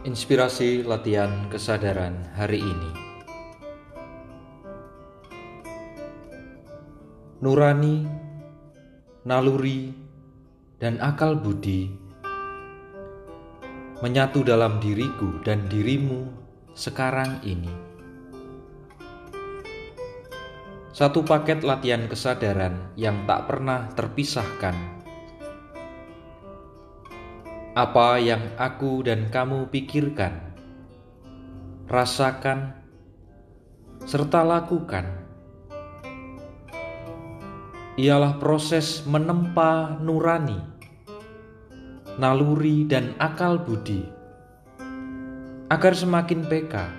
Inspirasi 0.00 0.80
latihan 0.80 1.52
kesadaran 1.52 2.32
hari 2.32 2.64
ini. 2.64 2.90
Nurani, 7.44 8.08
naluri, 9.28 9.92
dan 10.80 10.96
akal 11.04 11.36
budi 11.36 11.92
menyatu 14.00 14.40
dalam 14.40 14.80
diriku 14.80 15.36
dan 15.44 15.68
dirimu 15.68 16.32
sekarang 16.72 17.36
ini. 17.44 17.68
Satu 20.96 21.20
paket 21.28 21.60
latihan 21.60 22.08
kesadaran 22.08 22.96
yang 22.96 23.28
tak 23.28 23.52
pernah 23.52 23.92
terpisahkan 23.92 24.99
apa 27.70 28.18
yang 28.18 28.42
aku 28.58 29.06
dan 29.06 29.30
kamu 29.30 29.70
pikirkan, 29.70 30.34
rasakan, 31.86 32.74
serta 34.02 34.42
lakukan 34.42 35.06
ialah 37.94 38.42
proses 38.42 39.06
menempa 39.06 40.02
nurani, 40.02 40.58
naluri, 42.18 42.90
dan 42.90 43.14
akal 43.22 43.62
budi 43.62 44.02
agar 45.70 45.94
semakin 45.94 46.42
peka 46.50 46.90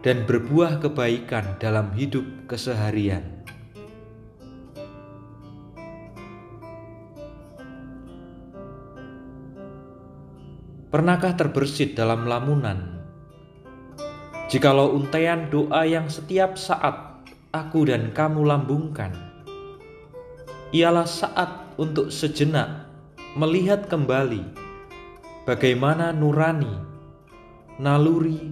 dan 0.00 0.24
berbuah 0.24 0.80
kebaikan 0.80 1.60
dalam 1.60 1.92
hidup 1.92 2.24
keseharian. 2.48 3.37
Pernahkah 10.88 11.36
terbersit 11.36 11.92
dalam 12.00 12.24
lamunan? 12.24 12.96
Jikalau 14.48 14.96
untaian 14.96 15.44
doa 15.52 15.84
yang 15.84 16.08
setiap 16.08 16.56
saat 16.56 17.28
aku 17.52 17.92
dan 17.92 18.08
kamu 18.16 18.48
lambungkan, 18.48 19.12
ialah 20.72 21.04
saat 21.04 21.76
untuk 21.76 22.08
sejenak 22.08 22.88
melihat 23.36 23.84
kembali 23.84 24.40
bagaimana 25.44 26.08
nurani, 26.16 26.80
naluri, 27.76 28.48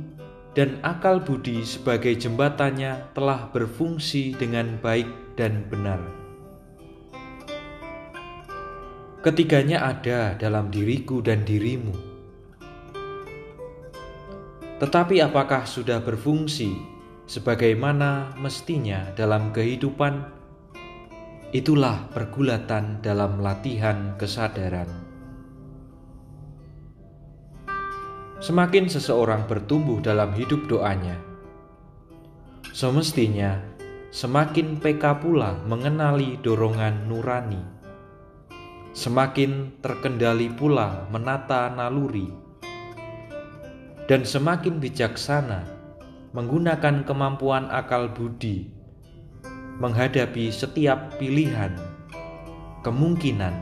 dan 0.52 0.76
akal 0.84 1.24
budi 1.24 1.64
sebagai 1.64 2.20
jembatannya 2.20 3.16
telah 3.16 3.48
berfungsi 3.48 4.36
dengan 4.36 4.76
baik 4.84 5.08
dan 5.40 5.64
benar. 5.72 6.04
Ketiganya 9.24 9.88
ada 9.88 10.36
dalam 10.36 10.68
diriku 10.68 11.24
dan 11.24 11.40
dirimu 11.48 12.15
tetapi 14.76 15.24
apakah 15.24 15.64
sudah 15.64 16.04
berfungsi 16.04 16.76
sebagaimana 17.24 18.36
mestinya 18.36 19.08
dalam 19.16 19.48
kehidupan? 19.48 20.36
Itulah 21.48 22.12
pergulatan 22.12 23.00
dalam 23.00 23.40
latihan 23.40 24.12
kesadaran. 24.20 24.92
Semakin 28.36 28.84
seseorang 28.92 29.48
bertumbuh 29.48 30.04
dalam 30.04 30.36
hidup 30.36 30.68
doanya, 30.68 31.16
semestinya 32.76 33.56
semakin 34.12 34.76
peka 34.76 35.16
pula 35.16 35.56
mengenali 35.64 36.36
dorongan 36.44 37.08
nurani, 37.08 37.64
semakin 38.92 39.80
terkendali 39.80 40.52
pula 40.52 41.08
menata 41.08 41.72
naluri 41.72 42.45
dan 44.06 44.22
semakin 44.22 44.78
bijaksana 44.78 45.66
menggunakan 46.30 47.02
kemampuan 47.02 47.66
akal 47.70 48.10
budi 48.10 48.70
menghadapi 49.76 50.48
setiap 50.48 51.20
pilihan, 51.20 51.76
kemungkinan, 52.80 53.52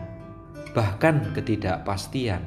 bahkan 0.70 1.34
ketidakpastian. 1.34 2.42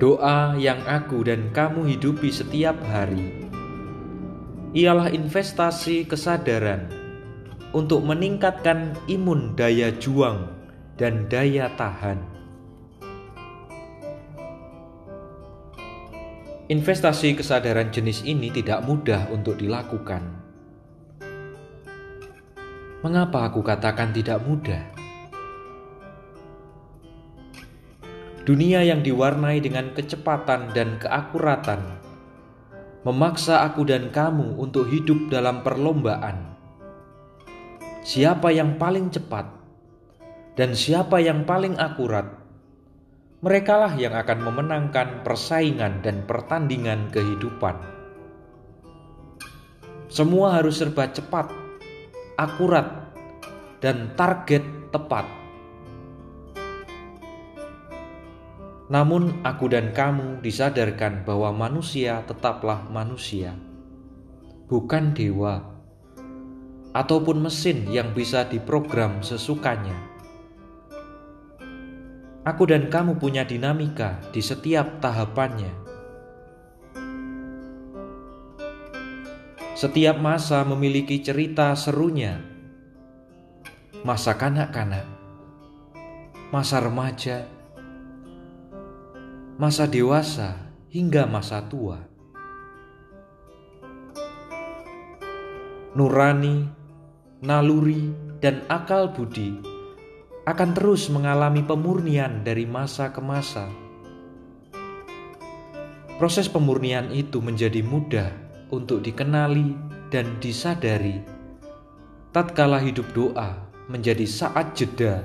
Doa 0.00 0.58
yang 0.58 0.82
aku 0.88 1.22
dan 1.22 1.52
kamu 1.54 1.94
hidupi 1.94 2.32
setiap 2.32 2.74
hari 2.90 3.44
ialah 4.72 5.12
investasi 5.12 6.08
kesadaran 6.08 6.88
untuk 7.76 8.02
meningkatkan 8.02 8.96
imun 9.06 9.52
daya 9.54 9.92
juang 9.94 10.48
dan 10.96 11.28
daya 11.28 11.70
tahan. 11.76 12.31
Investasi 16.72 17.36
kesadaran 17.36 17.92
jenis 17.92 18.24
ini 18.24 18.48
tidak 18.48 18.80
mudah 18.88 19.28
untuk 19.28 19.60
dilakukan. 19.60 20.24
Mengapa 23.04 23.52
aku 23.52 23.60
katakan 23.60 24.08
tidak 24.16 24.40
mudah? 24.40 24.80
Dunia 28.48 28.80
yang 28.88 29.04
diwarnai 29.04 29.60
dengan 29.60 29.92
kecepatan 29.92 30.72
dan 30.72 30.96
keakuratan 30.96 32.00
memaksa 33.04 33.68
aku 33.68 33.84
dan 33.84 34.08
kamu 34.08 34.56
untuk 34.56 34.88
hidup 34.88 35.28
dalam 35.28 35.60
perlombaan. 35.60 36.56
Siapa 38.00 38.48
yang 38.48 38.80
paling 38.80 39.12
cepat 39.12 39.44
dan 40.56 40.72
siapa 40.72 41.20
yang 41.20 41.44
paling 41.44 41.76
akurat 41.76 42.41
merekalah 43.42 43.98
yang 43.98 44.14
akan 44.14 44.38
memenangkan 44.38 45.26
persaingan 45.26 45.98
dan 45.98 46.22
pertandingan 46.30 47.10
kehidupan. 47.10 47.74
Semua 50.06 50.62
harus 50.62 50.78
serba 50.78 51.10
cepat, 51.10 51.50
akurat, 52.38 53.10
dan 53.82 54.14
target 54.14 54.62
tepat. 54.94 55.26
Namun, 58.86 59.42
aku 59.42 59.66
dan 59.66 59.90
kamu 59.90 60.38
disadarkan 60.38 61.26
bahwa 61.26 61.50
manusia 61.50 62.22
tetaplah 62.22 62.86
manusia, 62.94 63.58
bukan 64.70 65.10
dewa 65.18 65.66
ataupun 66.92 67.40
mesin 67.40 67.88
yang 67.88 68.12
bisa 68.12 68.44
diprogram 68.44 69.24
sesukanya 69.24 70.11
Aku 72.42 72.66
dan 72.66 72.90
kamu 72.90 73.22
punya 73.22 73.46
dinamika 73.46 74.18
di 74.34 74.42
setiap 74.42 74.98
tahapannya. 74.98 75.70
Setiap 79.78 80.18
masa 80.18 80.66
memiliki 80.66 81.22
cerita 81.22 81.70
serunya. 81.78 82.42
Masa 84.02 84.34
kanak-kanak, 84.34 85.06
masa 86.50 86.82
remaja, 86.82 87.46
masa 89.54 89.86
dewasa, 89.86 90.58
hingga 90.90 91.30
masa 91.30 91.62
tua. 91.70 92.02
Nurani, 95.94 96.66
naluri, 97.38 98.10
dan 98.42 98.66
akal 98.66 99.14
budi 99.14 99.71
akan 100.42 100.70
terus 100.74 101.06
mengalami 101.06 101.62
pemurnian 101.62 102.42
dari 102.42 102.66
masa 102.66 103.14
ke 103.14 103.22
masa. 103.22 103.70
Proses 106.18 106.50
pemurnian 106.50 107.10
itu 107.14 107.38
menjadi 107.38 107.82
mudah 107.82 108.30
untuk 108.70 109.02
dikenali 109.02 109.74
dan 110.10 110.38
disadari 110.38 111.18
tatkala 112.32 112.80
hidup 112.80 113.04
doa 113.12 113.60
menjadi 113.92 114.24
saat 114.24 114.72
jeda 114.72 115.20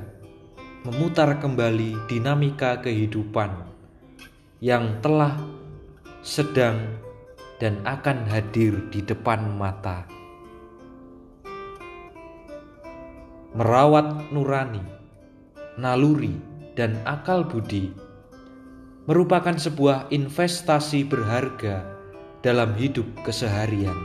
memutar 0.83 1.39
kembali 1.39 1.95
dinamika 2.11 2.83
kehidupan 2.83 3.63
yang 4.59 4.99
telah 4.99 5.39
sedang 6.19 6.99
dan 7.63 7.79
akan 7.87 8.27
hadir 8.27 8.91
di 8.91 8.99
depan 8.99 9.55
mata. 9.55 10.03
Merawat 13.55 14.29
nurani 14.35 14.96
naluri, 15.77 16.37
dan 16.77 16.97
akal 17.05 17.41
budi 17.41 17.89
merupakan 19.07 19.55
sebuah 19.55 20.11
investasi 20.11 21.07
berharga 21.07 21.87
dalam 22.43 22.75
hidup 22.75 23.07
keseharian. 23.23 23.95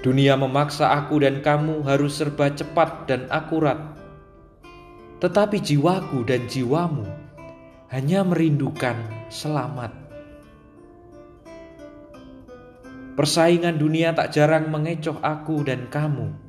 Dunia 0.00 0.38
memaksa 0.40 0.94
aku 0.96 1.20
dan 1.20 1.44
kamu 1.44 1.84
harus 1.84 2.16
serba 2.16 2.48
cepat 2.48 3.10
dan 3.10 3.28
akurat, 3.28 3.76
tetapi 5.20 5.60
jiwaku 5.60 6.24
dan 6.24 6.48
jiwamu 6.48 7.04
hanya 7.92 8.24
merindukan 8.24 8.96
selamat. 9.28 9.92
Persaingan 13.16 13.76
dunia 13.80 14.12
tak 14.16 14.32
jarang 14.32 14.68
mengecoh 14.72 15.16
aku 15.20 15.64
dan 15.64 15.88
kamu 15.88 16.45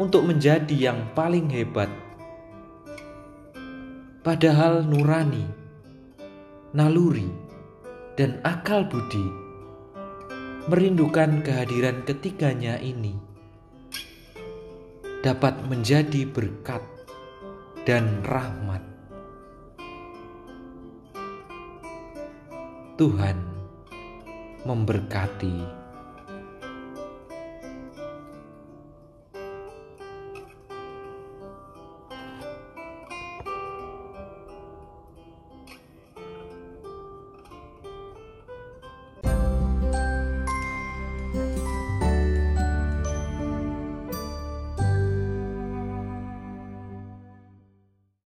untuk 0.00 0.24
menjadi 0.28 0.92
yang 0.92 1.12
paling 1.12 1.50
hebat. 1.52 1.88
padahal 4.22 4.86
nurani, 4.86 5.42
naluri, 6.70 7.26
dan 8.14 8.38
akal 8.46 8.86
budi 8.86 9.26
merindukan 10.70 11.42
kehadiran 11.42 12.06
ketiganya 12.06 12.78
ini 12.78 13.18
dapat 15.26 15.58
menjadi 15.66 16.22
berkat 16.30 16.82
dan 17.82 18.22
rahmat. 18.22 18.82
Tuhan 22.94 23.34
memberkati 24.62 25.81